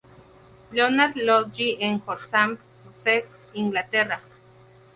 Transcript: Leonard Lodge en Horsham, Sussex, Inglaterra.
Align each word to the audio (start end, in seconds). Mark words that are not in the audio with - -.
Leonard 0.71 1.15
Lodge 1.15 1.77
en 1.79 2.01
Horsham, 2.07 2.57
Sussex, 2.81 3.29
Inglaterra. 3.53 4.19